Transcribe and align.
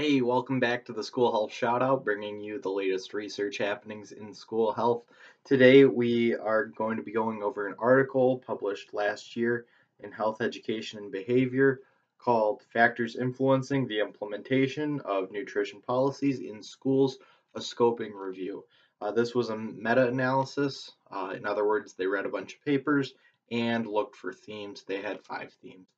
Hey, 0.00 0.22
welcome 0.22 0.60
back 0.60 0.86
to 0.86 0.94
the 0.94 1.04
School 1.04 1.30
Health 1.30 1.50
Shoutout, 1.50 2.04
bringing 2.04 2.40
you 2.40 2.58
the 2.58 2.70
latest 2.70 3.12
research 3.12 3.58
happenings 3.58 4.12
in 4.12 4.32
school 4.32 4.72
health. 4.72 5.04
Today 5.44 5.84
we 5.84 6.34
are 6.34 6.64
going 6.64 6.96
to 6.96 7.02
be 7.02 7.12
going 7.12 7.42
over 7.42 7.66
an 7.66 7.74
article 7.78 8.38
published 8.38 8.94
last 8.94 9.36
year 9.36 9.66
in 10.02 10.10
Health 10.10 10.40
Education 10.40 11.00
and 11.00 11.12
Behavior 11.12 11.80
called 12.16 12.62
Factors 12.72 13.14
Influencing 13.14 13.86
the 13.86 14.00
Implementation 14.00 15.00
of 15.00 15.30
Nutrition 15.30 15.82
Policies 15.82 16.40
in 16.40 16.62
Schools, 16.62 17.18
a 17.54 17.60
Scoping 17.60 18.14
Review. 18.14 18.64
Uh, 19.02 19.12
this 19.12 19.34
was 19.34 19.50
a 19.50 19.56
meta-analysis. 19.58 20.92
Uh, 21.10 21.34
in 21.36 21.44
other 21.44 21.66
words, 21.66 21.92
they 21.92 22.06
read 22.06 22.24
a 22.24 22.30
bunch 22.30 22.54
of 22.54 22.64
papers 22.64 23.12
and 23.50 23.86
looked 23.86 24.16
for 24.16 24.32
themes. 24.32 24.82
They 24.82 25.02
had 25.02 25.20
five 25.20 25.52
themes 25.60 25.88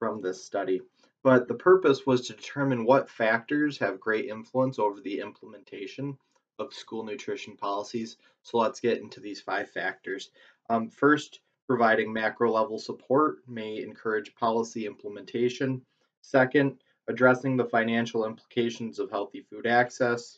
from 0.00 0.20
this 0.20 0.44
study 0.44 0.80
but 1.22 1.48
the 1.48 1.54
purpose 1.54 2.06
was 2.06 2.26
to 2.26 2.32
determine 2.32 2.84
what 2.84 3.10
factors 3.10 3.78
have 3.78 4.00
great 4.00 4.26
influence 4.26 4.78
over 4.78 5.00
the 5.00 5.20
implementation 5.20 6.16
of 6.58 6.72
school 6.72 7.04
nutrition 7.04 7.56
policies. 7.56 8.16
So 8.42 8.58
let's 8.58 8.80
get 8.80 9.00
into 9.00 9.20
these 9.20 9.40
five 9.40 9.70
factors. 9.70 10.30
Um, 10.70 10.88
first, 10.88 11.40
providing 11.66 12.12
macro 12.12 12.50
level 12.50 12.78
support 12.78 13.38
may 13.46 13.82
encourage 13.82 14.34
policy 14.34 14.86
implementation. 14.86 15.82
Second, 16.22 16.78
addressing 17.08 17.56
the 17.56 17.64
financial 17.64 18.24
implications 18.24 18.98
of 18.98 19.10
healthy 19.10 19.42
food 19.42 19.66
access. 19.66 20.36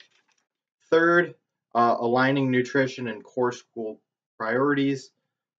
Third, 0.91 1.35
uh, 1.75 1.97
aligning 1.99 2.51
nutrition 2.51 3.09
and 3.09 3.23
core 3.23 3.53
school 3.53 4.01
priorities. 4.37 5.13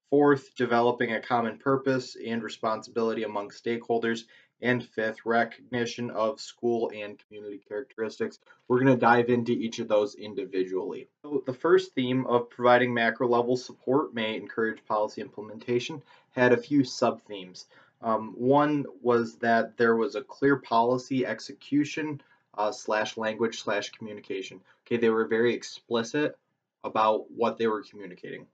Fourth, 0.10 0.56
developing 0.56 1.14
a 1.14 1.22
common 1.22 1.58
purpose 1.58 2.16
and 2.16 2.44
responsibility 2.44 3.24
among 3.24 3.50
stakeholders 3.50 4.26
and 4.62 4.84
fifth, 4.84 5.26
recognition 5.26 6.10
of 6.12 6.40
school 6.40 6.92
and 6.96 7.20
community 7.20 7.60
characteristics. 7.68 8.40
We're 8.68 8.80
going 8.80 8.96
to 8.96 9.00
dive 9.00 9.30
into 9.30 9.52
each 9.52 9.80
of 9.80 9.88
those 9.90 10.16
individually. 10.16 11.10
So 11.24 11.44
the 11.46 11.54
first 11.54 11.94
theme 11.94 12.26
of 12.28 12.50
providing 12.50 12.94
macro 12.94 13.28
level 13.28 13.58
support 13.58 14.14
may 14.14 14.36
encourage 14.36 14.86
policy 14.86 15.22
implementation 15.22 16.02
had 16.32 16.54
a 16.54 16.58
few 16.58 16.84
sub 16.84 17.22
themes. 17.24 17.66
Um, 18.02 18.34
one 18.38 18.86
was 19.02 19.36
that 19.38 19.78
there 19.78 19.96
was 19.96 20.16
a 20.16 20.22
clear 20.22 20.58
policy 20.58 21.26
execution 21.26 22.22
uh, 22.58 22.72
slash 22.72 23.18
language 23.18 23.62
slash 23.62 23.92
communication. 23.92 24.62
Okay, 24.86 24.98
they 24.98 25.10
were 25.10 25.26
very 25.26 25.54
explicit 25.54 26.38
about 26.84 27.32
what 27.32 27.58
they 27.58 27.68
were 27.68 27.84
communicating. 27.84 28.46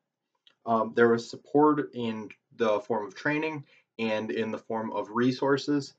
Um, 0.66 0.94
there 0.96 1.10
was 1.10 1.30
support 1.30 1.94
in 1.94 2.30
the 2.56 2.80
form 2.82 3.08
of 3.08 3.16
training 3.16 3.64
and 3.98 4.32
in 4.32 4.52
the 4.52 4.58
form 4.58 4.92
of 4.92 5.10
resources. 5.10 5.94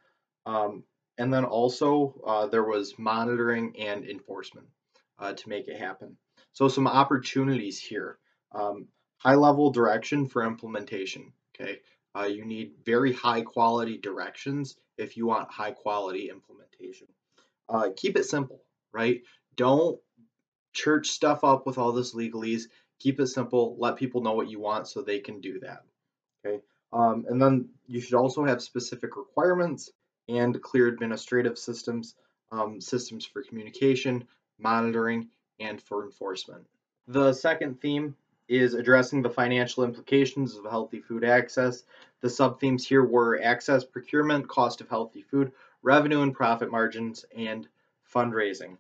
Um, 0.47 0.85
and 1.19 1.33
then 1.33 1.45
also 1.45 2.15
uh, 2.27 2.47
there 2.47 2.65
was 2.65 2.99
monitoring 2.99 3.75
and 3.79 4.05
enforcement 4.05 4.67
uh, 5.19 5.35
to 5.35 5.49
make 5.49 5.69
it 5.69 5.79
happen. 5.79 6.17
So 6.53 6.69
some 6.69 6.87
opportunities 6.87 7.79
here. 7.79 8.19
Um, 8.53 8.89
high 9.19 9.35
level 9.35 9.71
direction 9.71 10.27
for 10.27 10.45
implementation. 10.45 11.33
Okay, 11.55 11.81
uh, 12.17 12.25
you 12.25 12.45
need 12.45 12.73
very 12.85 13.13
high 13.13 13.43
quality 13.43 13.99
directions 13.99 14.77
if 14.97 15.17
you 15.17 15.27
want 15.27 15.51
high 15.51 15.73
quality 15.73 16.31
implementation. 16.31 17.07
Uh, 17.69 17.91
keep 17.97 18.17
it 18.17 18.25
simple, 18.25 18.63
right? 18.93 19.21
Don't 19.57 20.01
church 20.73 21.11
stuff 21.11 21.45
up 21.45 21.67
with 21.67 21.79
all 21.79 21.93
this 21.93 22.15
legalese. 22.15 22.65
Keep 23.01 23.21
it 23.21 23.27
simple. 23.27 23.77
Let 23.79 23.97
people 23.97 24.23
know 24.23 24.35
what 24.35 24.49
you 24.49 24.61
want 24.61 24.87
so 24.87 25.03
they 25.03 25.19
can 25.19 25.41
do 25.41 25.59
that. 25.61 25.85
Okay. 26.45 26.61
Um, 26.93 27.25
and 27.29 27.41
then 27.41 27.71
you 27.87 28.01
should 28.01 28.15
also 28.15 28.45
have 28.45 28.63
specific 28.63 29.17
requirements 29.17 29.91
and 30.29 30.61
clear 30.63 30.89
administrative 30.89 31.59
systems, 31.59 32.15
um, 32.53 32.81
systems 32.81 33.25
for 33.25 33.43
communication, 33.43 34.25
monitoring, 34.59 35.29
and 35.59 35.81
for 35.81 36.05
enforcement. 36.05 36.67
The 37.09 37.33
second 37.33 37.81
theme 37.81 38.17
is 38.49 38.75
addressing 38.75 39.23
the 39.23 39.31
financial 39.31 39.85
implications 39.85 40.57
of 40.57 40.65
healthy 40.65 41.01
food 41.01 41.25
access. 41.25 41.85
The 42.21 42.31
sub-themes 42.31 42.87
here 42.87 43.05
were 43.05 43.41
access, 43.43 43.85
procurement, 43.85 44.49
cost 44.49 44.81
of 44.81 44.89
healthy 44.89 45.23
food, 45.23 45.53
revenue 45.83 46.23
and 46.23 46.35
profit 46.35 46.71
margins, 46.71 47.25
and 47.37 47.69
fundraising. 48.13 48.77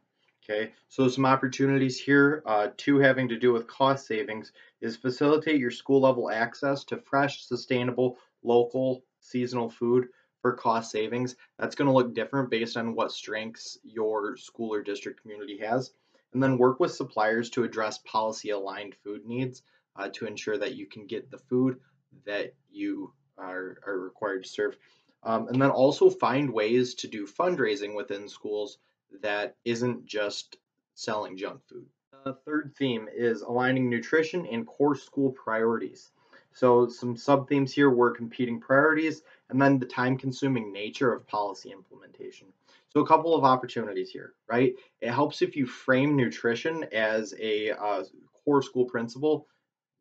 Okay, 0.51 0.73
so 0.89 1.07
some 1.07 1.27
opportunities 1.27 1.97
here, 1.97 2.43
uh, 2.45 2.69
two 2.77 2.99
having 2.99 3.29
to 3.29 3.39
do 3.39 3.53
with 3.53 3.69
cost 3.69 4.09
savings, 4.09 4.51
is 4.81 4.97
facilitate 4.97 5.61
your 5.61 5.71
school 5.71 6.01
level 6.01 6.29
access 6.29 6.83
to 6.85 6.97
fresh, 6.97 7.45
sustainable, 7.45 8.19
local, 8.43 9.05
seasonal 9.21 9.71
food 9.71 10.09
for 10.43 10.53
cost 10.53 10.91
savings. 10.91 11.37
That's 11.57 11.77
going 11.77 11.87
to 11.87 11.95
look 11.95 12.15
different 12.15 12.51
based 12.51 12.77
on 12.77 12.97
what 12.97 13.13
strengths 13.13 13.79
your 13.85 14.37
school 14.37 14.75
or 14.75 14.83
district 14.83 15.23
community 15.23 15.57
has. 15.59 15.93
And 16.33 16.43
then 16.43 16.59
work 16.59 16.81
with 16.81 16.91
suppliers 16.91 17.49
to 17.51 17.63
address 17.63 17.99
policy 17.99 18.51
aligned 18.51 18.97
food 19.05 19.25
needs 19.25 19.63
uh, 19.95 20.09
to 20.15 20.27
ensure 20.27 20.59
that 20.59 20.75
you 20.75 20.87
can 20.87 21.07
get 21.07 21.31
the 21.31 21.39
food 21.39 21.79
that 22.27 22.55
you 22.69 23.13
are, 23.39 23.79
are 23.87 24.01
required 24.01 24.43
to 24.43 24.49
serve. 24.49 24.77
Um, 25.23 25.47
and 25.47 25.63
then 25.63 25.71
also 25.71 26.11
find 26.11 26.53
ways 26.53 26.95
to 26.95 27.07
do 27.07 27.25
fundraising 27.25 27.95
within 27.95 28.29
schools 28.29 28.79
that 29.23 29.57
isn't 29.65 30.07
just 30.07 30.57
selling 30.95 31.37
junk 31.37 31.61
food. 31.69 31.87
The 32.25 32.35
third 32.45 32.75
theme 32.77 33.09
is 33.15 33.43
aligning 33.43 33.89
nutrition 33.89 34.47
and 34.47 34.67
core 34.67 34.95
school 34.95 35.33
priorities. 35.33 36.11
So 36.53 36.89
some 36.89 37.17
sub 37.17 37.49
themes 37.49 37.73
here 37.73 37.91
were 37.91 38.11
competing 38.11 38.61
priorities 38.61 39.23
and 39.49 39.61
then 39.61 39.79
the 39.79 39.87
time 39.87 40.19
consuming 40.19 40.73
nature 40.73 41.13
of 41.13 41.27
policy 41.27 41.71
implementation. 41.71 42.49
So 42.89 43.01
a 43.01 43.07
couple 43.07 43.35
of 43.35 43.45
opportunities 43.45 44.11
here, 44.11 44.35
right? 44.49 44.75
It 45.01 45.13
helps 45.13 45.43
if 45.43 45.57
you 45.57 45.67
frame 45.67 46.17
nutrition 46.17 46.85
as 46.93 47.33
a 47.41 47.71
uh, 47.71 48.05
core 48.45 48.63
school 48.63 48.85
principle 48.85 49.47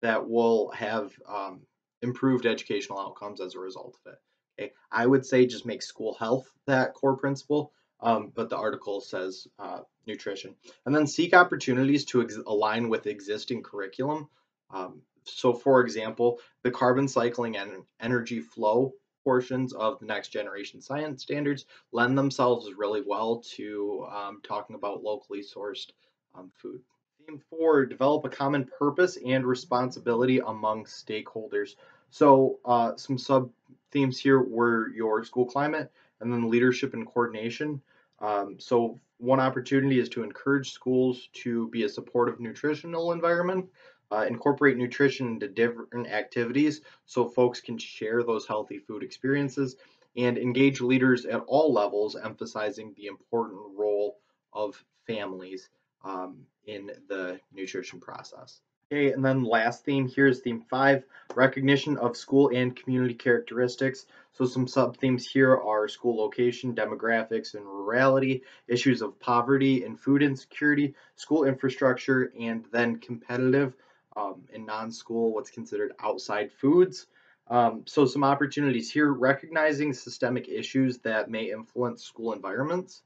that 0.01 0.27
will 0.27 0.71
have 0.71 1.13
um, 1.27 1.61
improved 2.01 2.45
educational 2.45 2.99
outcomes 2.99 3.41
as 3.41 3.55
a 3.55 3.59
result 3.59 3.97
of 4.05 4.13
it. 4.13 4.19
Okay, 4.59 4.73
I 4.91 5.05
would 5.05 5.25
say 5.25 5.45
just 5.45 5.65
make 5.65 5.81
school 5.81 6.15
health 6.15 6.51
that 6.65 6.93
core 6.93 7.15
principle, 7.15 7.71
um, 8.01 8.31
but 8.33 8.49
the 8.49 8.57
article 8.57 9.01
says 9.01 9.47
uh, 9.57 9.79
nutrition. 10.05 10.55
And 10.85 10.95
then 10.95 11.07
seek 11.07 11.33
opportunities 11.33 12.05
to 12.05 12.27
align 12.47 12.89
with 12.89 13.07
existing 13.07 13.63
curriculum. 13.63 14.29
Um, 14.71 15.01
so 15.23 15.53
for 15.53 15.81
example, 15.81 16.39
the 16.63 16.71
carbon 16.71 17.07
cycling 17.07 17.57
and 17.57 17.83
energy 17.99 18.39
flow 18.39 18.93
portions 19.23 19.73
of 19.73 19.99
the 19.99 20.05
next 20.05 20.29
generation 20.29 20.81
science 20.81 21.23
standards 21.23 21.65
lend 21.91 22.17
themselves 22.17 22.69
really 22.77 23.03
well 23.05 23.43
to 23.55 24.07
um, 24.11 24.41
talking 24.43 24.75
about 24.75 25.03
locally 25.03 25.41
sourced 25.41 25.91
um, 26.35 26.51
food. 26.55 26.81
Theme 27.27 27.41
four, 27.49 27.85
develop 27.85 28.25
a 28.25 28.29
common 28.29 28.65
purpose 28.65 29.17
and 29.23 29.45
responsibility 29.45 30.39
among 30.39 30.85
stakeholders. 30.85 31.75
So 32.09 32.59
uh, 32.65 32.95
some 32.95 33.17
sub 33.17 33.51
themes 33.91 34.17
here 34.17 34.41
were 34.41 34.89
your 34.89 35.23
school 35.23 35.45
climate 35.45 35.91
and 36.21 36.31
then 36.31 36.49
leadership 36.49 36.93
and 36.93 37.05
coordination. 37.05 37.81
Um, 38.19 38.57
so 38.59 38.99
one 39.17 39.39
opportunity 39.39 39.99
is 39.99 40.09
to 40.09 40.23
encourage 40.23 40.71
schools 40.71 41.29
to 41.33 41.69
be 41.69 41.83
a 41.83 41.89
supportive 41.89 42.39
nutritional 42.39 43.11
environment 43.11 43.69
uh, 44.11 44.25
incorporate 44.27 44.77
nutrition 44.77 45.27
into 45.27 45.47
different 45.47 46.07
activities 46.07 46.81
so 47.05 47.27
folks 47.27 47.61
can 47.61 47.77
share 47.77 48.23
those 48.23 48.47
healthy 48.47 48.79
food 48.79 49.03
experiences 49.03 49.75
and 50.17 50.37
engage 50.37 50.81
leaders 50.81 51.25
at 51.25 51.41
all 51.47 51.71
levels, 51.71 52.15
emphasizing 52.15 52.93
the 52.97 53.05
important 53.05 53.59
role 53.77 54.17
of 54.53 54.83
families 55.05 55.69
um, 56.03 56.39
in 56.65 56.89
the 57.07 57.39
nutrition 57.53 57.99
process. 57.99 58.61
Okay, 58.91 59.11
and 59.11 59.23
then 59.23 59.43
last 59.43 59.85
theme 59.85 60.07
here 60.07 60.25
is 60.25 60.39
theme 60.39 60.61
five, 60.61 61.03
recognition 61.35 61.95
of 61.97 62.17
school 62.17 62.49
and 62.51 62.75
community 62.75 63.13
characteristics. 63.13 64.07
So 64.33 64.45
some 64.45 64.67
sub 64.67 64.97
themes 64.97 65.29
here 65.29 65.55
are 65.55 65.87
school 65.87 66.17
location, 66.17 66.73
demographics 66.73 67.53
and 67.53 67.63
rurality, 67.65 68.41
issues 68.67 69.03
of 69.03 69.19
poverty 69.19 69.83
and 69.83 69.99
food 69.99 70.23
insecurity, 70.23 70.95
school 71.17 71.43
infrastructure, 71.43 72.33
and 72.39 72.65
then 72.71 72.97
competitive 72.97 73.75
um, 74.17 74.41
in 74.51 74.65
non-school 74.65 75.35
what's 75.35 75.51
considered 75.51 75.93
outside 75.99 76.51
foods. 76.51 77.05
Um, 77.47 77.83
so 77.85 78.07
some 78.07 78.23
opportunities 78.23 78.91
here, 78.91 79.13
recognizing 79.13 79.93
systemic 79.93 80.49
issues 80.49 80.97
that 80.99 81.29
may 81.29 81.51
influence 81.51 82.03
school 82.03 82.33
environments, 82.33 83.03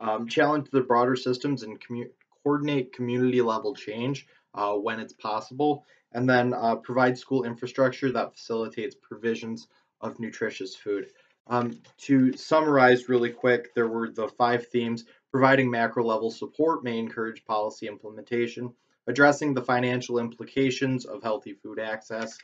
um, 0.00 0.28
challenge 0.28 0.70
the 0.70 0.82
broader 0.82 1.16
systems 1.16 1.64
and 1.64 1.80
commu 1.80 2.08
coordinate 2.44 2.92
community 2.92 3.40
level 3.40 3.74
change 3.74 4.26
uh, 4.54 4.74
when 4.74 5.00
it's 5.00 5.12
possible, 5.12 5.84
and 6.12 6.28
then 6.28 6.54
uh, 6.54 6.76
provide 6.76 7.18
school 7.18 7.44
infrastructure 7.44 8.12
that 8.12 8.34
facilitates 8.34 8.94
provisions 8.94 9.68
of 10.00 10.18
nutritious 10.20 10.74
food. 10.76 11.08
Um, 11.46 11.78
to 11.98 12.32
summarize 12.36 13.08
really 13.08 13.30
quick, 13.30 13.74
there 13.74 13.88
were 13.88 14.10
the 14.10 14.28
five 14.28 14.68
themes. 14.68 15.04
Providing 15.30 15.70
macro 15.70 16.04
level 16.04 16.30
support 16.30 16.84
may 16.84 16.98
encourage 16.98 17.44
policy 17.44 17.88
implementation 17.88 18.72
addressing 19.06 19.54
the 19.54 19.62
financial 19.62 20.18
implications 20.18 21.04
of 21.04 21.22
healthy 21.22 21.52
food 21.52 21.78
access. 21.78 22.38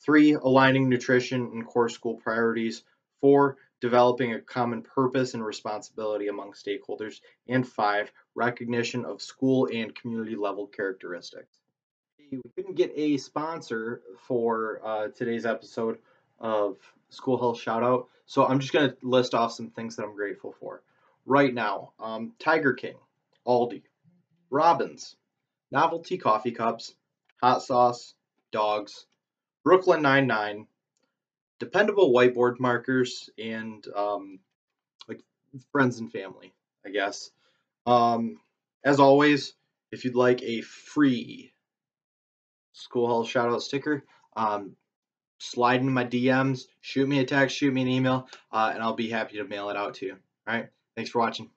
Three, 0.00 0.32
aligning 0.34 0.88
nutrition 0.88 1.42
and 1.52 1.66
core 1.66 1.88
school 1.88 2.14
priorities. 2.14 2.82
Four, 3.20 3.56
developing 3.86 4.34
a 4.34 4.40
common 4.40 4.82
purpose 4.82 5.34
and 5.34 5.46
responsibility 5.46 6.26
among 6.26 6.50
stakeholders, 6.54 7.20
and 7.46 7.64
five, 7.64 8.10
recognition 8.34 9.04
of 9.04 9.22
school 9.22 9.68
and 9.72 9.94
community 9.94 10.34
level 10.34 10.66
characteristics. 10.66 11.60
We 12.18 12.42
couldn't 12.56 12.74
get 12.74 12.92
a 12.96 13.16
sponsor 13.16 14.02
for 14.26 14.80
uh, 14.84 15.08
today's 15.16 15.46
episode 15.46 15.98
of 16.40 16.78
School 17.10 17.38
Health 17.38 17.60
Shoutout, 17.60 18.06
so 18.24 18.44
I'm 18.44 18.58
just 18.58 18.72
going 18.72 18.90
to 18.90 18.96
list 19.02 19.34
off 19.34 19.52
some 19.52 19.70
things 19.70 19.94
that 19.94 20.02
I'm 20.02 20.16
grateful 20.16 20.52
for. 20.58 20.82
Right 21.24 21.54
now, 21.54 21.92
um, 22.00 22.32
Tiger 22.40 22.74
King, 22.74 22.96
Aldi, 23.46 23.82
Robbins, 24.50 25.14
Novelty 25.70 26.18
Coffee 26.18 26.50
Cups, 26.50 26.92
Hot 27.40 27.62
Sauce, 27.62 28.14
Dogs, 28.50 29.06
Brooklyn 29.62 30.02
Nine-Nine, 30.02 30.66
dependable 31.58 32.12
whiteboard 32.12 32.58
markers, 32.60 33.30
and 33.38 33.86
um, 33.94 34.38
like 35.08 35.20
friends 35.72 35.98
and 35.98 36.10
family, 36.10 36.52
I 36.84 36.90
guess. 36.90 37.30
Um, 37.86 38.38
as 38.84 39.00
always, 39.00 39.54
if 39.90 40.04
you'd 40.04 40.14
like 40.16 40.42
a 40.42 40.60
free 40.62 41.52
School 42.72 43.06
Health 43.06 43.28
Shoutout 43.28 43.62
sticker, 43.62 44.04
um, 44.36 44.76
slide 45.38 45.80
into 45.80 45.92
my 45.92 46.04
DMs, 46.04 46.64
shoot 46.80 47.08
me 47.08 47.20
a 47.20 47.24
text, 47.24 47.56
shoot 47.56 47.72
me 47.72 47.82
an 47.82 47.88
email, 47.88 48.28
uh, 48.52 48.70
and 48.74 48.82
I'll 48.82 48.94
be 48.94 49.08
happy 49.08 49.38
to 49.38 49.44
mail 49.44 49.70
it 49.70 49.76
out 49.76 49.94
to 49.94 50.06
you. 50.06 50.16
All 50.46 50.54
right. 50.54 50.68
Thanks 50.94 51.10
for 51.10 51.20
watching. 51.20 51.50